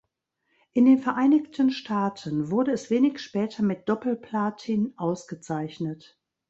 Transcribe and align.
In 0.73 0.85
den 0.85 0.97
Vereinigten 0.97 1.69
Staaten 1.69 2.49
wurde 2.49 2.71
es 2.71 2.89
wenig 2.89 3.19
später 3.19 3.61
mit 3.61 3.87
Doppelplatin 3.87 4.93
ausgezeichnet. 4.97 6.19